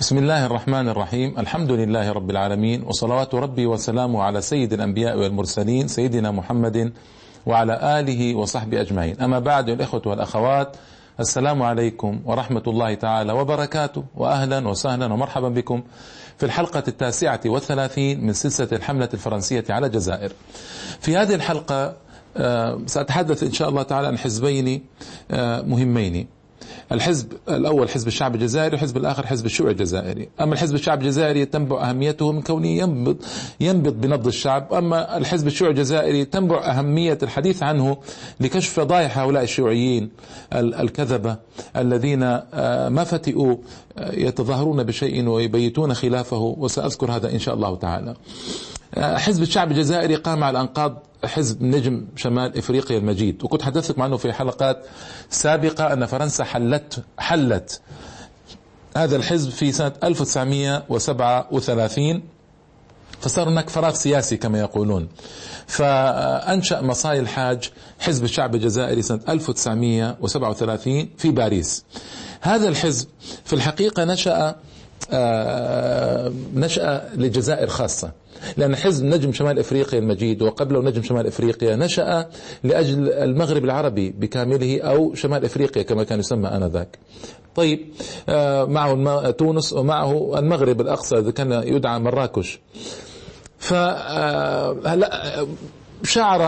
[0.00, 5.88] بسم الله الرحمن الرحيم الحمد لله رب العالمين وصلوات ربي وسلامه على سيد الأنبياء والمرسلين
[5.88, 6.92] سيدنا محمد
[7.46, 10.76] وعلى آله وصحبه أجمعين أما بعد الإخوة والأخوات
[11.20, 15.82] السلام عليكم ورحمة الله تعالى وبركاته وأهلا وسهلا ومرحبا بكم
[16.38, 20.32] في الحلقة التاسعة والثلاثين من سلسلة الحملة الفرنسية على الجزائر
[21.00, 21.96] في هذه الحلقة
[22.86, 24.82] سأتحدث إن شاء الله تعالى عن حزبين
[25.66, 26.26] مهمين
[26.92, 30.28] الحزب الأول حزب الشعب الجزائري والحزب الآخر حزب الشيوعي الجزائري.
[30.40, 33.16] أما الحزب الشعب الجزائري تنبع أهميته من كونه ينبض,
[33.60, 34.72] ينبض بنبض الشعب.
[34.72, 37.96] أما الحزب الشيوعي الجزائري تنبع أهمية الحديث عنه
[38.40, 40.10] لكشف فضائح هؤلاء الشيوعيين
[40.52, 41.36] الكذبة
[41.76, 43.56] الذين آه، ما فتئوا
[43.98, 46.54] آه، يتظاهرون بشيء ويبيتون خلافه.
[46.58, 48.14] وسأذكر هذا إن شاء الله تعالى.
[48.94, 53.44] آه، حزب الشعب الجزائري قام على أنقاض حزب نجم شمال إفريقيا المجيد.
[53.44, 54.86] وكنت حدثت عنه في حلقات
[55.30, 57.80] سابقة أن فرنسا حلت حلت
[58.96, 62.22] هذا الحزب في سنة 1937
[63.20, 65.08] فصار هناك فراغ سياسي كما يقولون.
[65.66, 71.84] فأنشأ مصاي الحاج حزب الشعب الجزائري سنة 1937 في باريس.
[72.40, 73.08] هذا الحزب
[73.44, 74.56] في الحقيقة نشأ
[75.12, 78.12] آه، نشأ لجزائر خاصة.
[78.56, 82.26] لأن حزب نجم شمال إفريقيا المجيد وقبله نجم شمال إفريقيا نشأ
[82.64, 86.98] لأجل المغرب العربي بكامله أو شمال إفريقيا كما كان يسمى آنذاك.
[87.54, 87.80] طيب
[88.28, 92.60] آه، معه تونس ومعه المغرب الأقصى كان يدعى مراكش.
[93.58, 95.46] فهلا
[96.04, 96.42] شعر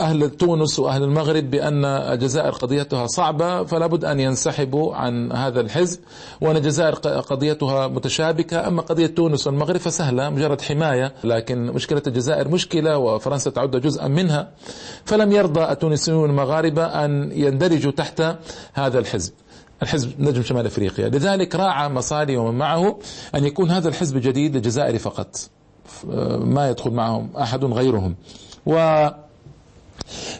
[0.00, 6.00] أهل تونس وأهل المغرب بأن الجزائر قضيتها صعبة فلا بد أن ينسحبوا عن هذا الحزب
[6.40, 12.98] وأن الجزائر قضيتها متشابكة أما قضية تونس والمغرب فسهلة مجرد حماية لكن مشكلة الجزائر مشكلة
[12.98, 14.50] وفرنسا تعد جزءا منها
[15.04, 18.22] فلم يرضى التونسيون والمغاربة أن يندرجوا تحت
[18.74, 19.32] هذا الحزب
[19.82, 22.98] الحزب نجم شمال إفريقيا، لذلك راعى مصالي ومن معه
[23.34, 25.36] أن يكون هذا الحزب جديد للجزائر فقط.
[26.38, 28.14] ما يدخل معهم أحد غيرهم.
[28.66, 29.08] و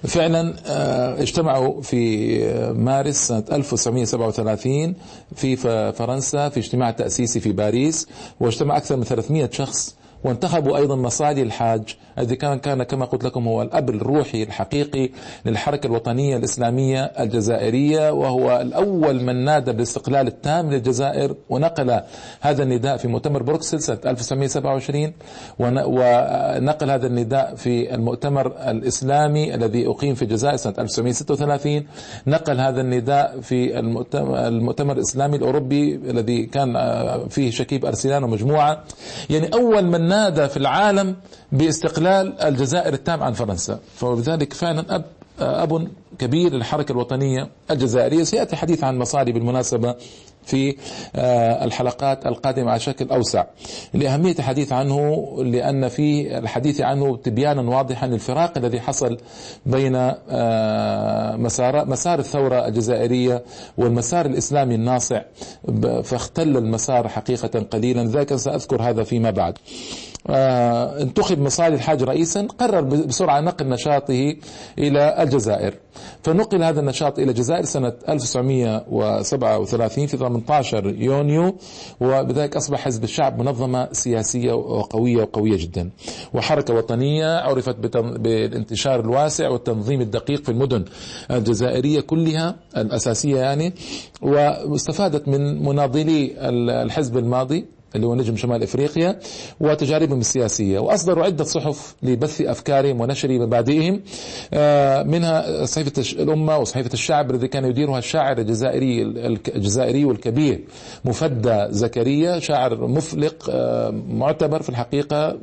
[0.05, 2.39] فعلا آه، اجتمعوا في
[2.73, 4.95] مارس سنة 1937
[5.37, 5.57] في
[5.93, 8.09] فرنسا في اجتماع تأسيسي في باريس
[8.41, 13.49] واجتمع أكثر من 300 شخص وانتخبوا أيضا مصالي الحاج الذي كان كان كما قلت لكم
[13.49, 15.11] هو الأب الروحي الحقيقي
[15.47, 22.01] للحركة الوطنية الإسلامية الجزائرية وهو الأول من نادى بالاستقلال التام للجزائر ونقل
[22.41, 25.13] هذا النداء في مؤتمر بروكسل سنة 1927
[25.59, 31.87] ونقل هذا النداء في المؤتمر الإسلامي الذي أقيم في الجزائر سنة 1936
[32.27, 33.79] نقل هذا النداء في
[34.49, 36.77] المؤتمر الإسلامي الأوروبي الذي كان
[37.29, 38.85] فيه شكيب أرسلان ومجموعة.
[39.31, 41.17] يعني أول من نادى في العالم
[41.53, 42.06] باستقلال
[42.49, 43.79] الجزائر التام عن فرنسا.
[43.97, 45.05] فلذلك فعلا أب
[45.41, 48.23] أب كبير للحركة الوطنية الجزائرية.
[48.25, 49.95] سيأتي حديث عن مصاري بالمناسبة
[50.47, 50.77] في
[51.17, 53.45] آه، الحلقات القادمة على شكل أوسع.
[53.95, 59.19] لأهمية الحديث عنه لأن في الحديث عنه تبيانا واضحا للفراق الذي حصل
[59.67, 59.97] بين
[60.31, 63.43] آه، مسار مسار الثورة الجزائرية
[63.79, 65.21] والمسار الإسلامي الناصع.
[66.05, 68.05] فاختل المسار حقيقة قليلا.
[68.05, 69.59] ذلك سأذكر هذا فيما بعد.
[70.31, 74.35] آه، انتخب مصالح الحاج رئيسا قرر بسرعة نقل نشاطه
[74.79, 75.75] إلى الجزائر.
[76.23, 81.57] فنقل هذا النشاط إلى الجزائر سنة 1937 في 18 يونيو
[82.01, 85.91] وبذلك أصبح حزب الشعب منظمة سياسية وقوية وقوية جدا.
[86.35, 87.77] وحركة وطنية عرفت
[88.19, 90.85] بالانتشار الواسع والتنظيم الدقيق في المدن
[91.31, 93.75] الجزائرية كلها الأساسية يعني
[94.23, 96.35] واستفادت من مناضلي
[96.83, 97.76] الحزب الماضي.
[97.97, 99.19] اللي هو نجم شمال إفريقيا
[99.61, 100.79] وتجاربهم السياسية.
[100.79, 104.01] وأصدروا عدة صحف لبث أفكارهم ونشر مبادئهم
[104.55, 110.65] آه، منها صحيفة الأمة وصحيفة الشعب الذي كان يديرها الشاعر الجزائري الجزائري والكبير
[111.05, 115.39] مفدى زكريا شاعر مفلق آه، معتبر في الحقيقة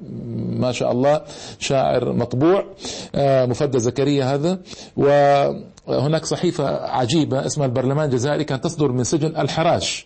[0.49, 1.21] ما شاء الله
[1.59, 2.65] شاعر مطبوع
[3.15, 4.59] آه، مفدى زكريا هذا.
[4.97, 10.05] وهناك صحيفة عجيبة اسمها البرلمان الجزائري كانت تصدر من سجن الحراش.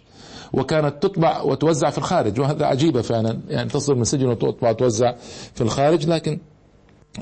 [0.54, 2.40] وكانت تطبع وتوزع في الخارج.
[2.40, 3.40] وهذا عجيبة فعلا.
[3.50, 5.14] يعني تصدر من سجن وتطبع وتوزع
[5.54, 6.40] في الخارج لكن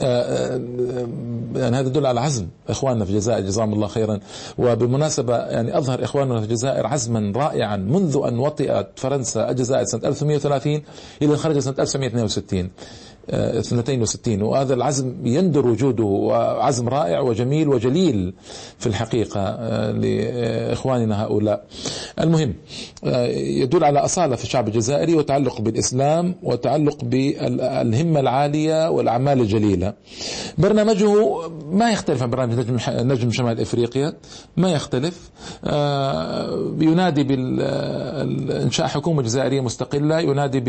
[0.02, 0.62] آه، آه،
[1.56, 4.20] يعني هذا يدل على عزم إخواننا في الجزائر جزاهم الله خيرا.
[4.58, 10.82] وبالمناسبة يعني أظهر إخواننا في الجزائر عزما رائعا منذ أن وطئت فرنسا الجزائر سنة 1830
[11.22, 12.70] إلى الخارج سنة 1962
[13.30, 18.34] 62 وهذا العزم يندر وجوده وعزم رائع وجميل وجليل
[18.80, 21.66] في الحقيقة آه، لإخواننا هؤلاء.
[22.20, 22.54] المهم
[23.04, 29.94] آه، يدل على أصالة في الشعب الجزائري وتعلق بالإسلام وتعلق بالهمة العالية والأعمال الجليلة.
[30.58, 31.40] برنامجه
[31.72, 34.14] ما يختلف عن برنامج نجم شمال إفريقيا.
[34.58, 35.30] ما يختلف.
[35.66, 40.60] آه، ينادي بإنشاء حكومة جزائرية مستقلة ينادي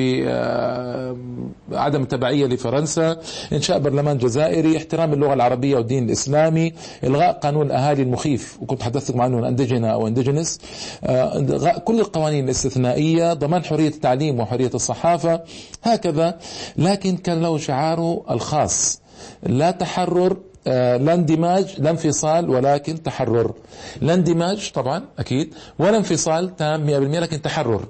[1.71, 3.17] بعدم التبعية لفرنسا
[3.53, 6.73] إنشاء برلمان جزائري احترام اللغة العربية والدين الإسلامي
[7.05, 8.59] إلغاء قانون الأهالي المخيف.
[8.63, 10.59] وكنت حدثتكم عنه أندجنا أو أندجنس
[11.05, 15.41] آه، إلغاء كل القوانين الاستثنائية ضمان حرية التعليم وحرية الصحافة
[15.83, 16.39] هكذا.
[16.77, 19.01] لكن كان له شعاره الخاص.
[19.43, 20.37] لا تحرر
[20.69, 23.53] آه، لا اندماج لا انفصال ولكن تحرر.
[24.01, 25.55] لا اندماج طبعا أكيد.
[25.79, 26.91] ولا انفصال تام 100%
[27.21, 27.85] لكن تحرر.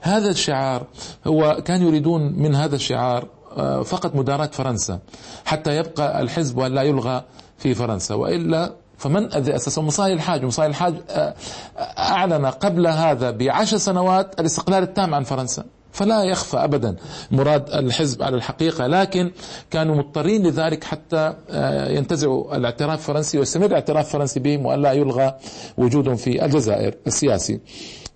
[0.00, 0.86] هذا الشعار
[1.26, 3.26] هو كان يريدون من هذا الشعار
[3.84, 4.98] فقط مداراة فرنسا
[5.44, 7.24] حتى يبقى الحزب ولا يلغى
[7.58, 8.14] في فرنسا.
[8.14, 10.44] وإلا فمن الذي أسسه؟ مصالح الحاج.
[10.44, 11.34] مصالح الحاج آه،
[11.98, 15.64] أعلن قبل هذا بعشر سنوات الاستقلال التام عن فرنسا.
[15.92, 16.96] فلا يخفى ابدا
[17.30, 18.86] مراد الحزب على الحقيقة.
[18.86, 19.30] لكن
[19.70, 25.34] كانوا مضطرين لذلك حتى آه، ينتزعوا الاعتراف الفرنسي ويستمر الاعتراف الفرنسي بهم والا يلغى
[25.78, 27.60] وجودهم في الجزائر السياسي.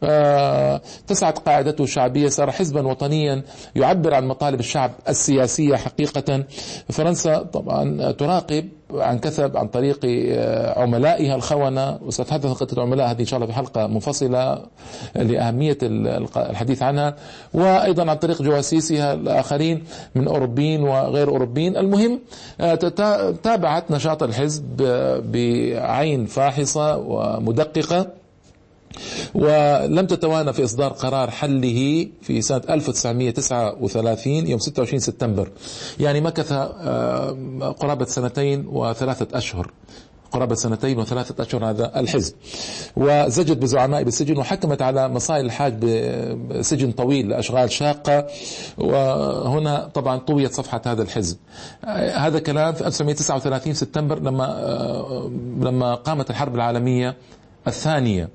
[0.03, 3.43] اتسعت قاعدته الشعبية صار حزبا وطنيا
[3.77, 6.45] يعبر عن مطالب الشعب السياسية حقيقة.
[6.91, 13.11] فرنسا طبعا تراقب عن كثب عن طريق آه، عملائها الخونة وسأتحدث عن العملاء.
[13.11, 14.63] هذه إن شاء الله في حلقة منفصلة
[15.15, 17.17] لأهمية الحديث عنها.
[17.55, 19.85] وأيضا عن طريق جواسيسها الآخرين
[20.15, 21.77] من أوروبيين وغير أوروبيين.
[21.77, 22.21] المهم
[22.61, 22.75] آه،
[23.43, 24.77] تابعت نشاط الحزب
[25.33, 28.07] بعين فاحصة ومدققة.
[29.35, 35.51] ولم تتوانى في إصدار قرار حله في سنة 1939 يوم 26 سبتمبر.
[36.01, 39.71] يعني مكث آه، قرابة سنتين وثلاثة أشهر.
[40.33, 42.35] قرابة سنتين وثلاثة أشهر هذا الحزب.
[42.97, 45.85] وزجت بزعماء بالسجن وحكمت على مصائل الحاج
[46.51, 48.27] بسجن طويل لأشغال شاقة.
[48.79, 51.37] وهنا طبعا طويت صفحة هذا الحزب.
[52.15, 55.31] هذا كلام في 1939 سبتمبر لما آه،
[55.61, 57.17] لما قامت الحرب العالمية
[57.67, 58.29] الثانية.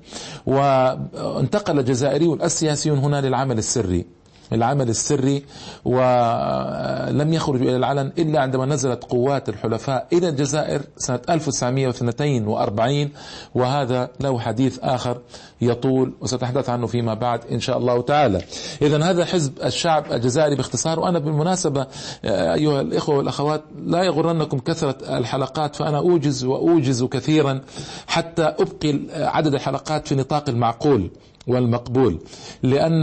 [0.46, 4.06] وانتقل الجزائريون السياسيون هنا للعمل السري.
[4.52, 5.42] العمل السري
[5.84, 13.10] ولم يخرجوا إلى العلن إلا عندما نزلت قوات الحلفاء إلى الجزائر سنة 1942
[13.54, 15.18] وهذا له حديث آخر
[15.60, 18.42] يطول وسأتحدث عنه فيما بعد إن شاء الله تعالى.
[18.82, 21.86] إذا هذا حزب الشعب الجزائري باختصار وأنا بالمناسبة
[22.24, 27.60] أيها الإخوة والأخوات لا يغرنكم كثرة الحلقات فأنا أوجز وأوجز كثيرا
[28.06, 31.10] حتى أبقي عدد الحلقات في نطاق المعقول.
[31.46, 32.18] والمقبول.
[32.62, 33.02] لأن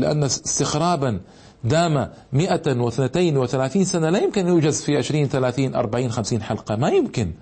[0.00, 1.20] لأن استخرابا
[1.64, 6.76] دام 132 سنة لا يمكن أن يوجز في 20 30 40 50 حلقة.
[6.76, 7.32] ما يمكن.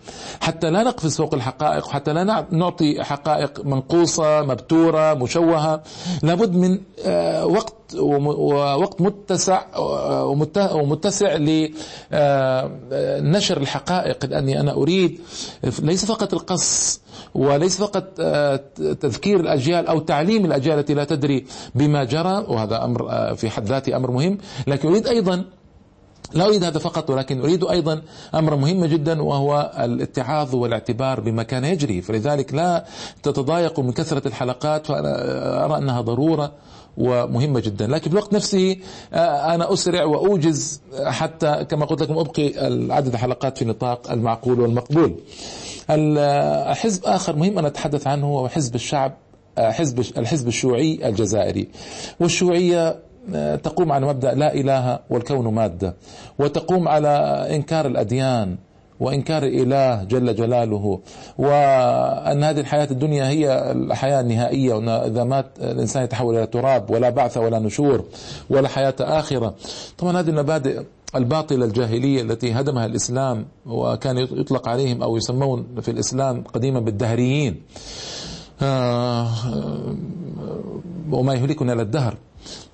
[0.40, 5.82] حتى لا نقفز فوق الحقائق حتى لا نعطي حقائق منقوصة مبتورة مشوهة.
[6.22, 9.62] لابد من آه، وقت ووقت متسع
[10.75, 11.70] ومتسع لنشر
[13.56, 14.26] آه، الحقائق.
[14.26, 15.20] لأني أنا أريد
[15.82, 17.00] ليس فقط القص
[17.34, 18.60] وليس فقط آه،
[19.00, 23.66] تذكير الأجيال أو تعليم الأجيال التي لا تدري بما جرى وهذا أمر آه، في حد
[23.66, 25.44] ذاته أمر مهم لكن أريد أيضا
[26.32, 28.02] لا أريد هذا فقط ولكن أريد أيضا
[28.34, 32.02] أمرا مهما جدا وهو الاتعاظ والاعتبار بما كان يجري.
[32.02, 32.84] فلذلك لا
[33.22, 36.52] تتضايقوا من كثرة الحلقات فأنا أرى أنها ضرورة
[36.96, 37.87] ومهمة جدا.
[37.87, 38.76] لكن في الوقت نفسه
[39.12, 42.52] آه، أنا أسرع وأوجز حتى كما قلت لكم أبقي
[42.94, 45.14] عدد الحلقات في نطاق المعقول والمقبول.
[45.90, 49.12] الحزب آخر مهم أن أتحدث عنه هو حزب الشعب
[49.58, 51.69] حزب الحزب الشيوعي الجزائري.
[52.20, 52.96] والشيوعية
[53.34, 55.94] آه، تقوم على مبدأ لا إله والكون مادة
[56.38, 57.09] وتقوم على
[57.50, 58.56] إنكار الأديان
[59.00, 61.00] وإنكار الإله جل جلاله
[61.38, 67.11] وأن هذه الحياة الدنيا هي الحياة النهائية وأن إذا مات الإنسان يتحول إلى تراب ولا
[67.11, 68.04] بعث ولا نشور
[68.50, 69.54] ولا حياة آخرة.
[69.99, 70.82] طبعا هذه المبادئ
[71.16, 77.62] الباطلة الجاهلية التي هدمها الإسلام وكان يطلق عليهم أو يسمون في الإسلام قديما بالدهريين.
[78.62, 79.28] آه،
[81.11, 82.16] وما يهلكنا إلى الدهر.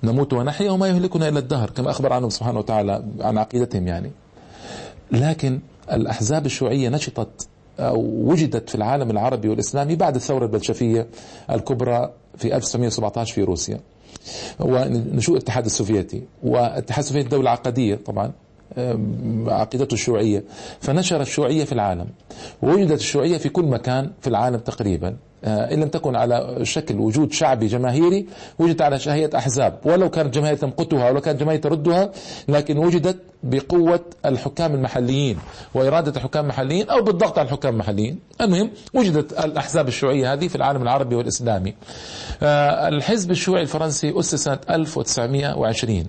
[0.03, 4.11] نموت ونحيا وما يهلكنا إلى الدهر كما أخبر عنهم سبحانه وتعالى عن عقيدتهم يعني.
[5.11, 5.59] لكن
[5.91, 7.47] الأحزاب الشيوعية نشطت
[7.79, 11.07] أو وجدت في العالم العربي والإسلامي بعد الثورة البلشفية
[11.49, 13.79] الكبرى في 1917 في روسيا.
[14.59, 18.31] ونشوء الاتحاد السوفيتي والاتحاد السوفيتي دولة عقدية طبعا
[19.47, 20.43] عقيدته الشيوعية.
[20.79, 22.07] فنشر الشيوعية في العالم
[22.61, 25.15] ووجدت الشيوعية في كل مكان في العالم تقريبا.
[25.43, 28.25] إن لم تكن على شكل وجود شعبي جماهيري
[28.59, 29.79] وجدت على شهية أحزاب.
[29.85, 32.11] ولو كانت جماهير تمقتها ولو كانت جماهير تردها
[32.47, 35.37] لكن وجدت بقوة الحكام المحليين
[35.73, 38.19] وإرادة الحكام المحليين أو بالضغط على الحكام المحليين.
[38.41, 41.75] المهم وجدت الأحزاب الشيوعية هذه في العالم العربي والإسلامي.
[42.43, 46.05] آه، الحزب الشيوعي الفرنسي أسس سنة 1920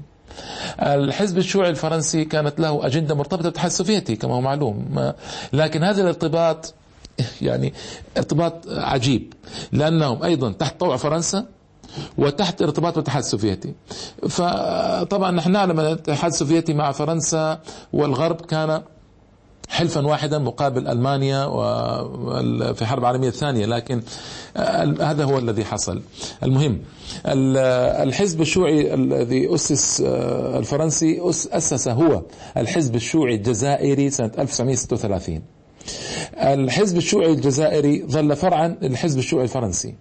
[0.82, 5.12] الحزب الشيوعي الفرنسي كانت له أجندة مرتبطة بالاتحاد السوفيتي كما هو معلوم.
[5.52, 6.74] لكن هذا الارتباط
[7.42, 7.72] يعني
[8.16, 9.32] ارتباط عجيب
[9.72, 11.46] لأنهم أيضا تحت طوع فرنسا
[12.18, 13.74] وتحت ارتباط الاتحاد السوفيتي.
[14.28, 17.60] فطبعا نحن نعلم أن الاتحاد السوفيتي مع فرنسا
[17.92, 18.82] والغرب كان
[19.68, 21.46] حلفا واحدا مقابل ألمانيا
[22.72, 24.02] في الحرب العالمية الثانية لكن
[25.00, 26.02] هذا هو الذي حصل.
[26.42, 26.80] المهم
[27.26, 30.00] الحزب الشيوعي الذي أسس
[30.56, 32.22] الفرنسي أسس هو
[32.56, 35.42] الحزب الشيوعي الجزائري سنة 1936
[36.34, 39.94] الحزب الشيوعي الجزائري ظل فرعا للحزب الشيوعي الفرنسي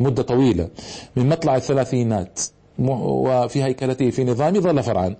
[0.00, 0.68] مدة طويلة
[1.16, 2.40] من مطلع الثلاثينات
[2.78, 5.16] وفي هيكلته في نظامه ظل فرعا.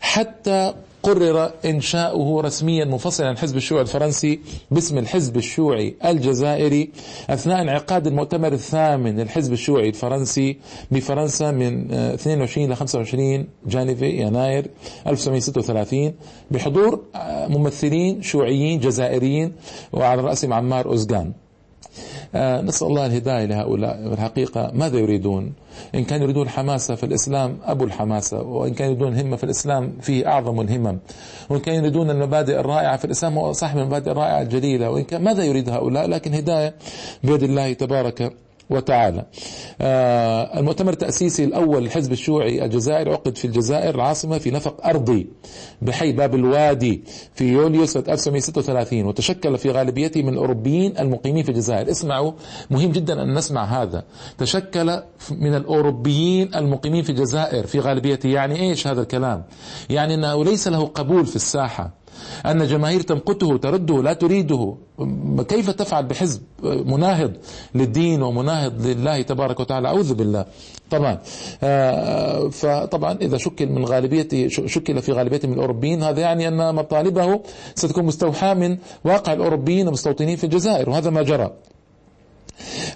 [0.00, 4.40] حتى قرر إنشاؤه رسميا منفصلا عن الحزب الشيوعي الفرنسي
[4.70, 6.90] باسم الحزب الشيوعي الجزائري
[7.30, 10.58] أثناء انعقاد المؤتمر الثامن للحزب الشيوعي الفرنسي
[10.90, 14.70] بفرنسا من 22 ل 25 جانفي يناير
[15.06, 16.12] 1936
[16.50, 17.00] بحضور
[17.48, 19.52] ممثلين شيوعيين جزائريين
[19.92, 21.26] وعلى رأسهم عمار أوزغان.
[21.26, 21.49] آه،
[22.34, 24.12] نسأل الله الهداية لهؤلاء.
[24.12, 25.52] الحقيقة ماذا يريدون؟
[25.94, 28.42] إن كانوا يريدون حماسة في الإسلام أبو الحماسة.
[28.42, 30.98] وإن كانوا يريدون همة في الإسلام فيه أعظم الهمم.
[31.50, 35.44] وإن كانوا يريدون المبادئ الرائعة في الإسلام هو صاحب المبادئ الرائعة الجليلة وإن كان ماذا
[35.44, 36.74] يريد هؤلاء؟ لكن هداية
[37.24, 38.32] بيد الله تبارك
[38.70, 39.26] وتعالى.
[39.80, 45.26] آه، المؤتمر التأسيسي الأول للحزب الشيوعي الجزائري عقد في الجزائر العاصمة في نفق أرضي
[45.82, 51.90] بحي باب الوادي في يوليو سنة 1936 وتشكل في غالبيته من الأوروبيين المقيمين في الجزائر.
[51.90, 52.32] اسمعوا
[52.70, 54.04] مهم جدا أن نسمع هذا.
[54.38, 59.44] تشكل من الأوروبيين المقيمين في الجزائر في غالبيته يعني إيش هذا الكلام؟
[59.90, 61.99] يعني أنه ليس له قبول في الساحة.
[62.46, 64.74] أن جماهير تمقته ترده لا تريده.
[65.48, 67.32] كيف تفعل بحزب مناهض
[67.74, 70.44] للدين ومناهض لله تبارك وتعالى؟ أعوذ بالله.
[70.90, 71.18] طبعا
[71.62, 77.40] آه، فطبعا إذا شكل من غالبية شكل في غالبية من الأوروبيين هذا يعني أن مطالبه
[77.74, 81.50] ستكون مستوحاة من واقع الأوروبيين المستوطنين في الجزائر وهذا ما جرى.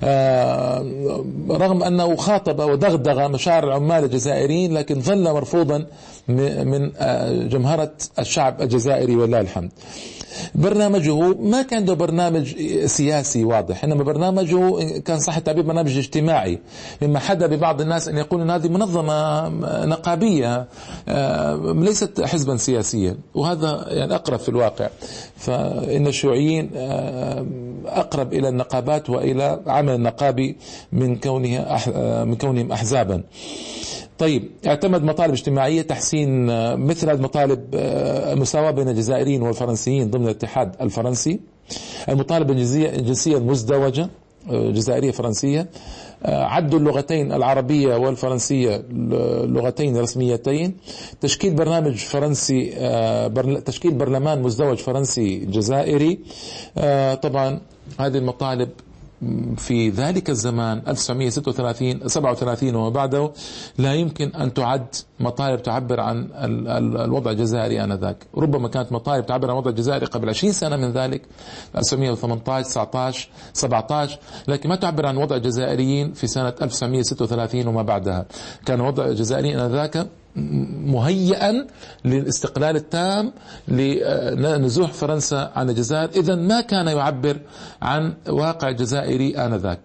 [0.02, 0.78] آه،
[1.50, 5.86] رغم أنه خاطب ودغدغ مشاعر العمال الجزائريين لكن ظل مرفوضا
[6.28, 9.70] من آه، جمهرة الشعب الجزائري ولله الحمد.
[10.54, 12.54] برنامجه ما كان له برنامج
[12.86, 16.58] سياسي واضح إنما برنامجه كان صح التعبير برنامج اجتماعي
[17.02, 19.48] مما حدا ببعض الناس أن يقول ان هذه منظمة
[19.86, 20.66] نقابية
[21.08, 24.88] آه، ليست حزبا سياسيا وهذا يعني أقرب في الواقع.
[25.36, 27.46] فإن الشيوعيين آه،
[27.86, 30.56] أقرب إلى النقابات وإلى عمل النقابي
[30.92, 33.22] من كونها من كونهم احزابا.
[34.18, 40.24] طيب اعتمد مطالب اجتماعية تحسين آه، مثل هذه المطالب آه، المساواة بين الجزائريين والفرنسيين ضمن
[40.24, 41.40] الاتحاد الفرنسي.
[42.08, 44.08] المطالب الجنسية المزدوجة
[44.50, 45.70] آه، جزائرية فرنسية.
[46.24, 48.84] عد اللغتين العربية والفرنسية
[49.46, 50.76] لغتين رسميتين.
[51.20, 52.70] تشكيل برنامج فرنسي
[53.64, 56.18] تشكيل برلمان مزدوج فرنسي جزائري.
[57.22, 57.60] طبعا
[58.00, 58.68] هذه المطالب
[59.56, 63.32] في ذلك الزمان 1936 37 وما بعده
[63.78, 64.86] لا يمكن أن تعد
[65.20, 66.28] مطالب تعبر عن
[66.96, 68.16] الوضع الجزائري آنذاك.
[68.36, 71.22] ربما كانت مطالب تعبر عن الوضع الجزائري قبل 20 سنة من ذلك
[71.76, 74.18] 1918 19 17
[74.48, 78.26] لكن ما تعبر عن وضع الجزائريين في سنة 1936 وما بعدها.
[78.66, 80.06] كان وضع الجزائريين آنذاك
[80.86, 81.66] مهيئا
[82.04, 83.32] للاستقلال التام
[83.68, 86.10] لنزوح فرنسا عن الجزائر.
[86.16, 87.40] اذا ما كان يعبر
[87.82, 89.80] عن واقع جزائري آنذاك.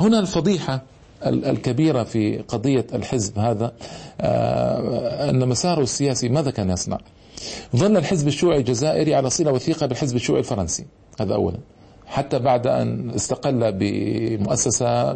[0.00, 0.82] هنا الفضيحة
[1.26, 3.72] الكبيرة في قضية الحزب هذا
[4.20, 6.98] آه، أن مساره السياسي ماذا كان يصنع؟
[7.76, 10.86] ظل الحزب الشيوعي الجزائري على صلة وثيقة بالحزب الشيوعي الفرنسي.
[11.20, 11.58] هذا اولا.
[12.06, 15.14] حتى بعد أن استقل بمؤسسة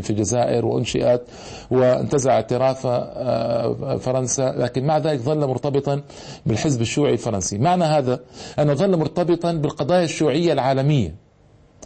[0.00, 1.22] في الجزائر وأنشئت
[1.70, 6.02] وانتزع اعتراف آه، فرنسا لكن مع ذلك ظل مرتبطا
[6.46, 7.58] بالحزب الشيوعي الفرنسي.
[7.58, 8.20] معنى هذا
[8.58, 11.14] أنه ظل مرتبطا بالقضايا الشيوعية العالمية.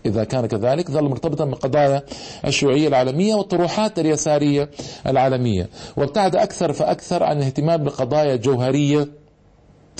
[0.07, 2.03] إذا كان كذلك ظل مرتبطا بالقضايا
[2.47, 4.71] الشيوعية العالمية والطروحات اليسارية
[5.07, 5.69] العالمية.
[5.97, 9.09] وابتعد أكثر فأكثر عن الاهتمام بالقضايا الجوهرية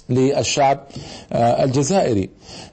[0.09, 0.87] للشعب
[1.33, 2.31] آه، الجزائري.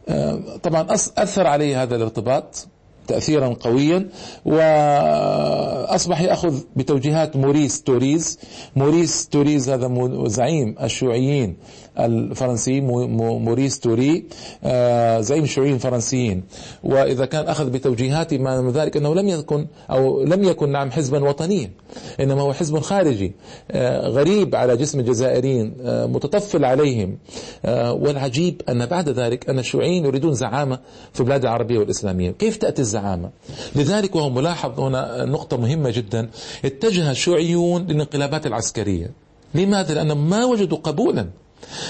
[0.09, 0.87] آه، طبعا
[1.17, 2.67] أثر عليه هذا الارتباط.
[3.07, 4.09] تأثيرا قويا
[4.45, 8.39] وأصبح يأخذ بتوجيهات موريس توريز.
[8.75, 11.55] موريس توريز هذا زعيم الشيوعيين
[11.99, 14.25] الفرنسي موريس توري
[14.63, 16.43] آه، زعيم الشيوعيين الفرنسيين.
[16.83, 21.23] وإذا كان أخذ بتوجيهات ما من ذلك أنه لم يكن أو لم يكن نعم حزبا
[21.29, 21.71] وطنيا
[22.19, 23.31] إنما هو حزب خارجي
[23.71, 27.17] آه، غريب على جسم الجزائريين آه، متطفل عليهم.
[27.91, 30.79] والعجيب أن بعد ذلك أن الشيوعيين يريدون زعامة
[31.13, 32.31] في البلاد العربية والإسلامية.
[32.31, 33.29] كيف تأتي الزعامة.
[33.75, 36.29] لذلك وهو ملاحظ هنا نقطة مهمة جدا.
[36.65, 39.11] اتجه الشيوعيون للانقلابات العسكرية.
[39.55, 41.29] لماذا؟ لأنهم ما وجدوا قبولا.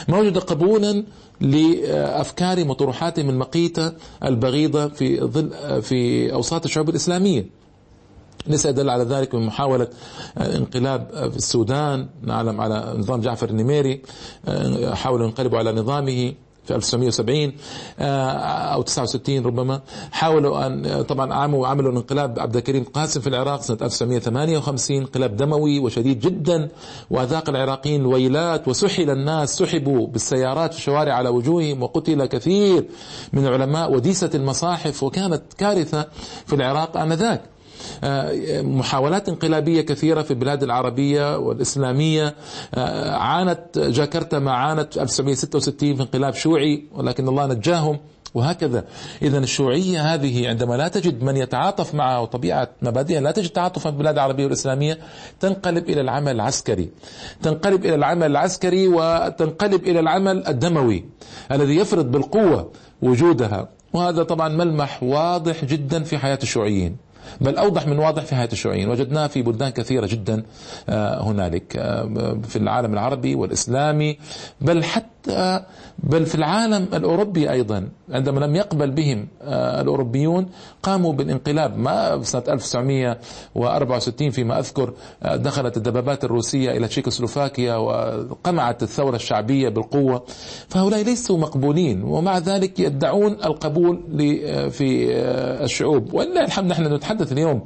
[0.07, 1.03] ما وجد قبولا
[1.41, 3.91] لأفكار وطروحاتهم المقيته
[4.23, 7.45] البغيضة في ظل في أوساط الشعوب الإسلامية.
[8.47, 9.87] ليس يدل على ذلك من محاولة
[10.37, 14.01] انقلاب في السودان نعلم على نظام جعفر النميري
[14.93, 16.33] حاولوا ينقلبوا على نظامه.
[16.71, 17.53] في 1970
[17.99, 18.31] آه،
[18.73, 19.81] أو 69 ربما.
[20.11, 25.79] حاولوا أن طبعا عملوا عملوا انقلاب عبد الكريم قاسم في العراق سنة 1958 انقلاب دموي
[25.79, 26.69] وشديد جدا
[27.09, 32.85] وأذاق العراقيين الويلات وسحل الناس سحبوا بالسيارات في الشوارع على وجوههم وقتل كثير
[33.33, 36.07] من العلماء وديسة المصاحف وكانت كارثة
[36.45, 37.41] في العراق آنذاك.
[37.41, 37.50] آه،
[38.63, 42.35] محاولات انقلابية كثيرة في البلاد العربية والإسلامية.
[42.75, 47.99] آه، عانت جاكرتا ما عانت في 1966 في انقلاب شيوعي ولكن الله نجاهم
[48.33, 48.85] وهكذا.
[49.21, 53.95] إذا الشيوعية هذه عندما لا تجد من يتعاطف معها وطبيعة مبادئها لا تجد تعاطفا في
[53.95, 54.97] البلاد العربية والإسلامية
[55.39, 56.89] تنقلب إلى العمل العسكري.
[57.41, 61.05] تنقلب إلى العمل العسكري وتنقلب إلى العمل الدموي
[61.51, 62.71] الذي يفرض بالقوة
[63.01, 63.69] وجودها.
[63.93, 66.97] وهذا طبعا ملمح واضح جدا في حياة الشيوعيين
[67.41, 70.43] بل أوضح من واضح في حياة الشيوعيين وجدناه في بلدان كثيرة جدا
[70.89, 74.17] آه، هنالك آه، في العالم العربي والإسلامي
[74.61, 75.10] بل حتى
[76.03, 80.47] بل في العالم الأوروبي أيضا عندما لم يقبل بهم آه، الأوروبيون
[80.83, 81.77] قاموا بالانقلاب.
[81.77, 84.93] ما سنة 1964 فيما أذكر
[85.25, 90.23] دخلت الدبابات الروسية إلى تشيكوسلوفاكيا وقمعت الثورة الشعبية بالقوة.
[90.69, 94.01] فهؤلاء ليسوا مقبولين ومع ذلك يدعون القبول
[94.71, 95.07] في
[95.63, 96.13] الشعوب.
[96.13, 97.61] ولله الحمد نحن نتحدث اليوم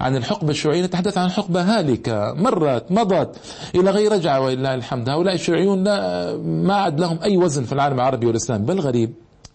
[0.00, 3.36] عن الحقبة الشيوعية نتحدث عن حقبة هالكة مرت مضت
[3.74, 5.08] إلى غير رجعة ولله الحمد.
[5.08, 9.12] هؤلاء الشيوعيون لا ما عاد لهم أي وزن في العالم العربي والإسلام بل غريب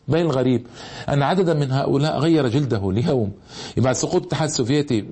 [0.07, 0.67] بل الغريب
[1.10, 3.31] أن عددا من هؤلاء غير جلده اليوم
[3.77, 5.05] بعد سقوط الاتحاد السوفيتي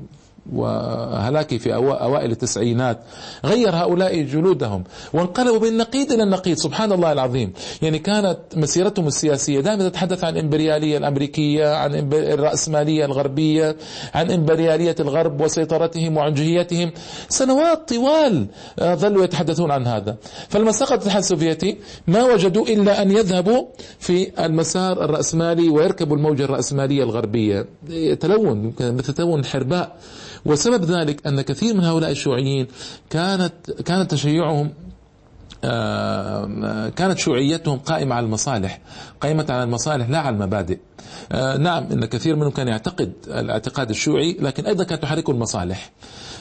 [0.54, 3.00] وهلاكه في أوائل التسعينات
[3.46, 7.54] غير هؤلاء جلودهم وانقلبوا بالنقيض إلى النقيض سبحان الله العظيم.
[7.82, 13.76] يعني كانت مسيرتهم السياسية دائما تتحدث عن الإمبريالية الأمريكية عن الرأسمالية الغربية
[14.14, 16.92] عن إمبريالية الغرب وسيطرتهم وعنجهيتهم
[17.30, 18.48] سنوات طوال
[18.80, 20.18] آه، ظلوا يتحدثون عن هذا.
[20.50, 21.78] فلما سقط الاتحاد السوفيتي
[22.08, 23.66] ما وجدوا إلا أن يذهبوا
[24.00, 27.66] في المسار الرأسمالي ويركبوا الموجة الرأسمالية الغربية.
[27.90, 29.96] يتلون مثل تلون الحرباء
[30.46, 32.68] وسبب ذلك أن كثير من هؤلاء الشيوعيين
[33.10, 33.54] كانت
[33.86, 34.72] كان تشيعهم
[35.64, 38.80] آه، كانت شيوعيتهم قائمة على المصالح
[39.22, 40.80] قائمة على المصالح لا على المبادئ.
[41.32, 45.92] آه، نعم إن كثير منهم كان يعتقد الاعتقاد الشيوعي لكن أيضا كانت تحركه المصالح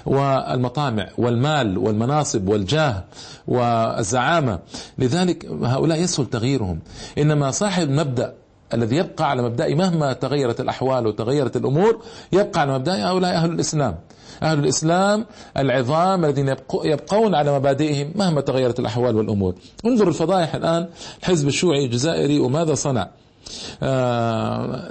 [0.06, 3.04] والمطامع والمال والمناصب والجاه
[3.48, 4.58] والزعامة.
[4.98, 6.78] لذلك هؤلاء يسهل تغييرهم.
[7.18, 8.34] إنما صاحب مبدأ
[8.74, 12.02] الذي يبقى على مبدأ مهما تغيرت الأحوال وتغيرت الأمور
[12.32, 13.96] يبقى على مبدأ هؤلاء أهل الإسلام.
[14.42, 15.26] أهل الإسلام
[15.56, 19.54] العظام الذين يبقون على مبادئهم مهما تغيرت الأحوال والأمور.
[19.86, 20.88] انظر الفضائح الآن
[21.20, 23.08] الحزب الشيوعي الجزائري وماذا صنع.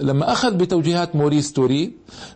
[0.01, 1.91] لما أخذ بتوجيهات موريس توري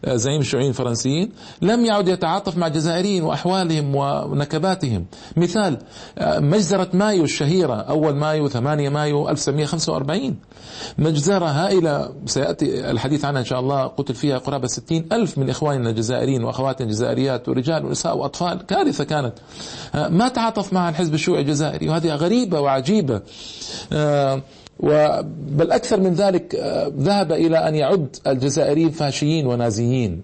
[0.06, 1.32] آه زعيم الشيوعيين الفرنسيين
[1.62, 5.06] لم يعد يتعاطف مع الجزائريين وأحوالهم ونكباتهم.
[5.38, 5.78] مثال
[6.18, 10.36] آه مجزرة مايو الشهيرة أول مايو 8 مايو 1945
[10.98, 15.90] مجزرة هائلة سيأتي الحديث عنها إن شاء الله قتل فيها قرابة 60 ألف من إخواننا
[15.90, 19.34] الجزائريين وأخواتنا الجزائريات ورجال ونساء وأطفال كارثة كانت.
[19.96, 23.22] آه، ما تعاطف مع الحزب الشيوعي الجزائري وهذه غريبة وعجيبة.
[23.94, 24.42] آه،
[24.82, 30.24] بل أكثر من ذلك آه، ذهب إلى أن يعد الجزائريين فاشيين ونازيين.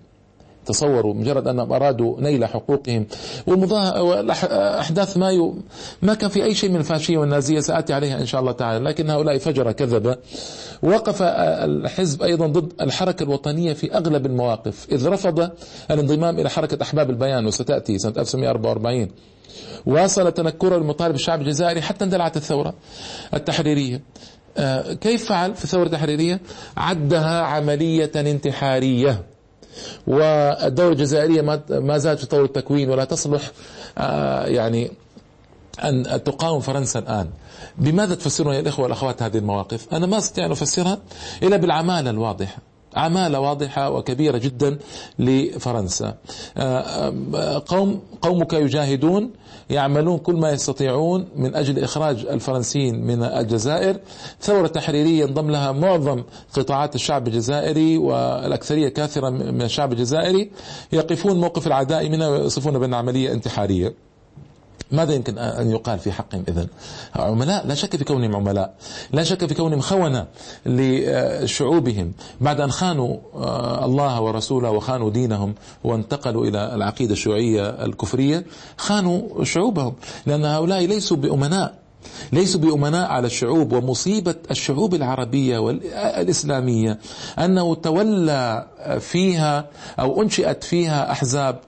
[0.65, 3.05] تصوروا مجرد أنهم أرادوا نيل حقوقهم.
[3.47, 5.55] والأحداث مايو
[6.01, 8.85] ما كان في أي شيء من الفاشية والنازية سآتي عليها إن شاء الله تعالى.
[8.85, 10.17] لكن هؤلاء فجر كذبة.
[10.83, 14.87] وقف الحزب أيضا ضد الحركة الوطنية في أغلب المواقف.
[14.91, 15.49] إذ رفض
[15.91, 19.07] الانضمام إلى حركة أحباب البيان وستأتي سنة 1944
[19.85, 22.73] واصل تنكره المطالب الشعب الجزائري حتى اندلعت الثورة
[23.33, 23.95] التحريرية.
[23.95, 24.01] آه،
[25.01, 26.39] كيف فعل في الثورة التحريرية؟
[26.77, 29.23] عدها عملية انتحارية.
[30.07, 33.51] والدولة الجزائرية ما زالت في طور التكوين ولا تصلح
[33.97, 34.91] آه، يعني
[35.83, 37.29] أن تقاوم فرنسا الآن.
[37.77, 40.97] بماذا تفسرون يا الإخوة والأخوات هذه المواقف؟ أنا ما أستطيع أن أفسرها
[41.43, 42.66] إلا بالعمالة الواضحة.
[42.97, 44.77] عمالة واضحة وكبيرة جدا
[45.19, 46.15] لفرنسا.
[47.67, 49.31] قوم قومك يجاهدون
[49.69, 53.97] يعملون كل ما يستطيعون من أجل إخراج الفرنسيين من الجزائر.
[54.41, 60.51] ثورة تحريرية انضم لها معظم قطاعات الشعب الجزائري والأكثرية كاثرة من الشعب الجزائري.
[60.91, 64.06] يقفون موقف العداء منها ويصفون بأن عملية انتحارية
[64.91, 66.67] ماذا يمكن أن يقال في حقهم إذن؟
[67.15, 68.73] عملاء؟ لا شك في كونهم عملاء.
[69.13, 70.25] لا شك في كونهم خونة
[70.65, 72.11] لشعوبهم.
[72.41, 78.45] بعد أن خانوا آه، الله ورسوله وخانوا دينهم وانتقلوا إلى العقيدة الشيوعية الكفرية
[78.77, 79.93] خانوا شعوبهم.
[80.25, 81.86] لأن هؤلاء ليسوا بأمناء.
[82.31, 86.99] ليسوا بأمناء على الشعوب ومصيبة الشعوب العربية والإسلامية
[87.39, 88.67] أنه تولى
[88.99, 89.65] فيها
[89.99, 91.59] أو أنشئت فيها أحزاب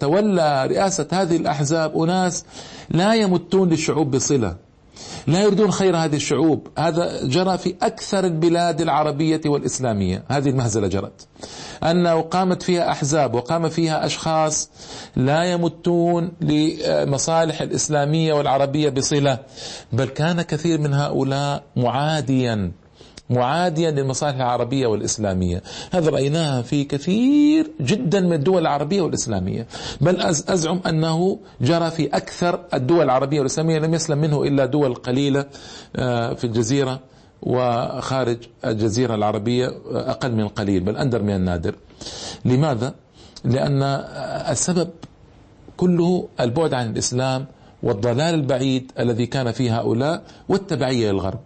[0.00, 2.44] تولى رئاسة هذه الأحزاب أناس
[2.90, 4.65] لا يمتون للشعوب بصلة.
[5.26, 6.68] لا يريدون خير هذه الشعوب.
[6.78, 10.22] هذا جرى في أكثر البلاد العربية والإسلامية.
[10.28, 11.26] هذه المهزلة جرت.
[11.82, 14.70] أنه قامت فيها أحزاب وقام فيها أشخاص
[15.16, 19.38] لا يمتون لمصالح الإسلامية والعربية بصلة.
[19.92, 22.72] بل كان كثير من هؤلاء معاديا.
[23.30, 25.62] معاديا للمصالح العربية والإسلامية.
[25.92, 29.66] هذا رأيناها في كثير جدا من الدول العربية والإسلامية.
[30.00, 35.44] بل أزعم أنه جرى في أكثر الدول العربية والإسلامية لم يسلم منه إلا دول قليلة
[35.96, 37.00] آه، في الجزيرة
[37.42, 41.74] وخارج الجزيرة العربية آه، أقل من القليل بل أندر من النادر.
[42.44, 42.94] لماذا؟
[43.44, 43.82] لأن
[44.50, 44.88] السبب
[45.76, 47.46] كله البعد عن الإسلام
[47.82, 51.40] والضلال البعيد الذي كان في هؤلاء والتبعية للغرب.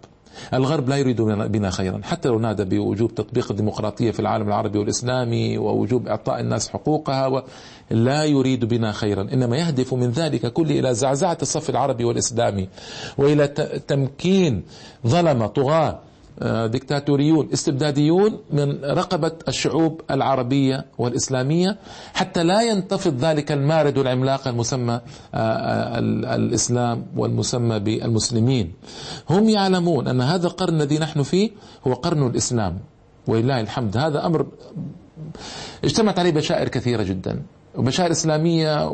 [0.53, 2.01] الغرب لا يريد بنا خيرا.
[2.03, 7.43] حتى لو نادى بوجوب تطبيق الديمقراطية في العالم العربي والإسلامي ووجوب إعطاء الناس حقوقها
[7.91, 9.21] لا يريد بنا خيرا.
[9.21, 12.67] إنما يهدف من ذلك كله إلى زعزعة الصف العربي والإسلامي
[13.17, 13.47] وإلى
[13.87, 14.63] تمكين
[15.07, 15.99] ظلمة طغاة
[16.41, 21.77] آه، ديكتاتوريون استبداديون من رقبة الشعوب العربية والإسلامية
[22.13, 25.01] حتى لا ينتفض ذلك المارد العملاق المسمى آه،
[25.37, 25.99] آه،
[26.35, 28.73] الإسلام والمسمى بالمسلمين.
[29.29, 31.51] هم يعلمون أن هذا القرن الذي نحن فيه
[31.87, 32.79] هو قرن الإسلام
[33.27, 33.97] ولله الحمد.
[33.97, 34.47] هذا أمر
[35.83, 37.41] اجتمعت عليه بشائر كثيرة جدا.
[37.75, 38.89] وبشائر إسلامية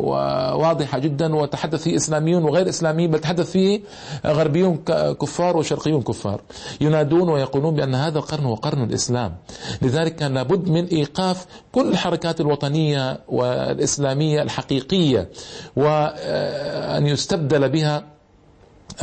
[0.56, 3.82] واضحة جدا وتحدث فيه إسلاميون وغير إسلاميين بل تحدث فيه
[4.26, 4.78] غربيون
[5.22, 6.42] كفار وشرقيون كفار.
[6.82, 9.36] ينادون ويقولون بأن هذا القرن هو قرن الإسلام.
[9.82, 15.30] لذلك كان لابد من إيقاف كل الحركات الوطنية والإسلامية الحقيقية
[15.76, 18.04] وأن يستبدل بها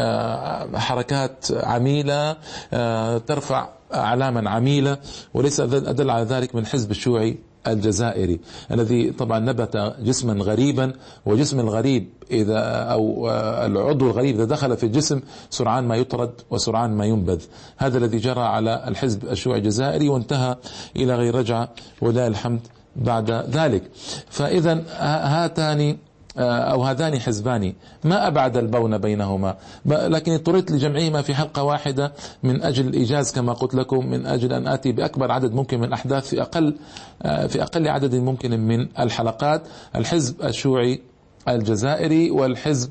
[0.00, 2.36] آه، حركات عميلة
[2.72, 4.98] آه، ترفع أعلاما عميلة
[5.34, 7.38] وليس أدل على ذلك من حزب الشيوعي.
[7.66, 8.40] الجزائري
[8.72, 10.92] الذي طبعا نبت جسما غريبا
[11.26, 12.58] وجسم الغريب إذا
[12.92, 13.30] أو
[13.66, 17.42] العضو الغريب إذا دخل في الجسم سرعان ما يطرد وسرعان ما ينبذ.
[17.76, 20.56] هذا الذي جرى على الحزب الشيوعي الجزائري وانتهى
[20.96, 21.68] إلى غير رجعة
[22.00, 22.60] ولله الحمد
[22.96, 23.82] بعد ذلك.
[24.30, 25.96] فإذا هاتان آه،
[26.38, 27.72] أو هذان حزبان.
[28.04, 33.74] ما أبعد البون بينهما؟ لكن اضطريت لجمعهما في حلقة واحدة من أجل الإيجاز كما قلت
[33.74, 36.76] لكم من أجل أن آتي بأكبر عدد ممكن من الأحداث في أقل
[37.22, 39.62] آه، في أقل عدد ممكن من الحلقات.
[39.96, 41.00] الحزب الشيوعي
[41.48, 42.90] الجزائري والحزب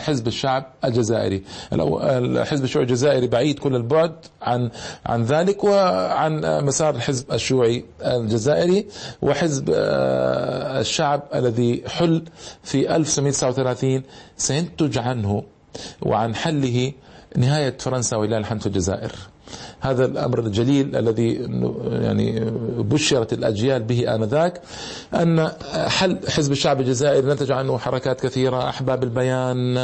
[0.00, 1.42] حزب الشعب الجزائري.
[1.72, 4.70] الحزب الشيوعي الجزائري بعيد كل البعد عن
[5.06, 8.86] عن ذلك وعن مسار الحزب الشيوعي الجزائري
[9.22, 12.22] وحزب آه، الشعب الذي حل
[12.62, 14.02] في 1939
[14.36, 15.42] سينتج عنه
[16.02, 16.92] وعن حله
[17.36, 19.12] نهاية فرنسا ولله الحمد في الجزائر.
[19.80, 21.32] هذا الأمر الجليل الذي
[22.02, 22.40] يعني
[22.78, 24.60] بشرت الأجيال به آنذاك
[25.14, 25.48] أن
[25.88, 29.76] حل حزب الشعب الجزائري نتج عنه حركات كثيرة أحباب البيان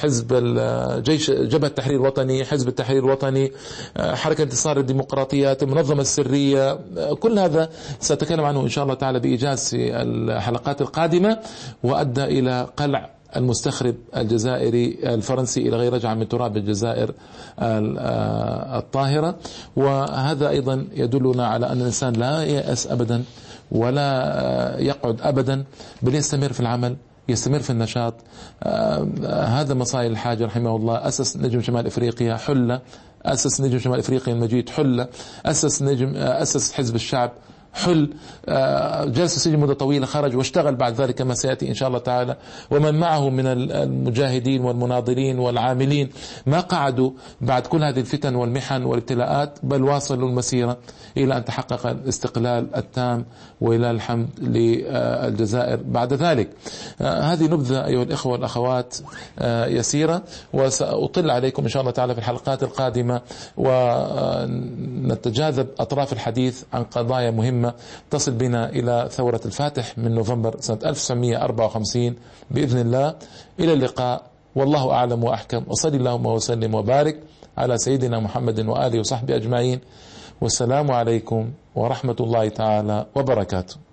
[0.00, 3.52] حزب الجيش جبهة التحرير الوطني حزب التحرير الوطني
[3.98, 6.78] حركة انتصار الديمقراطيات المنظمة السرية
[7.20, 7.68] كل هذا
[8.00, 11.38] سأتكلم عنه إن شاء الله تعالى بإيجاز في الحلقات القادمة
[11.82, 17.12] وأدى إلى قلع المستخرب الجزائري الفرنسي إلى غير رجعة من تراب الجزائر
[18.78, 19.36] الطاهرة.
[19.76, 23.22] وهذا أيضا يدلنا على أن الإنسان لا يأس أبدا
[23.72, 25.64] ولا يقعد أبدا
[26.02, 26.96] بل يستمر في العمل
[27.28, 28.14] يستمر في النشاط.
[29.26, 31.08] هذا مصاي الحاج رحمه الله.
[31.08, 32.80] أسس نجم شمال إفريقيا حلة.
[33.24, 35.08] أسس نجم شمال إفريقيا المجيد حلة.
[35.46, 37.32] أسس نجم أسس حزب الشعب
[37.72, 38.10] حل
[38.48, 42.36] آه، جلس السجن مدة طويلة خرج واشتغل بعد ذلك كما سيأتي إن شاء الله تعالى.
[42.70, 46.10] ومن معه من المجاهدين والمناضلين والعاملين
[46.46, 50.78] ما قعدوا بعد كل هذه الفتن والمحن والابتلاءات بل واصلوا المسيرة
[51.16, 53.24] إلى أن تحقق الاستقلال التام
[53.60, 56.50] وإلى الحمد للجزائر بعد ذلك.
[57.00, 58.96] آه، هذه نبذة أيها الإخوة والأخوات
[59.38, 63.20] آه، يسيرة وسأطل عليكم إن شاء الله تعالى في الحلقات القادمة
[65.10, 67.30] ونتجاذب أطراف الحديث عن قضايا
[67.60, 67.74] مهمة
[68.10, 72.16] تصل بنا إلى ثورة الفاتح من نوفمبر سنة 1954
[72.50, 73.14] بإذن الله
[73.60, 74.22] إلى اللقاء.
[74.56, 75.64] والله أعلم وأحكم.
[75.68, 77.20] وصلي اللهم وسلم وبارك
[77.58, 79.80] على سيدنا محمد وآله وصحبه أجمعين.
[80.40, 83.89] والسلام عليكم ورحمة الله تعالى وبركاته.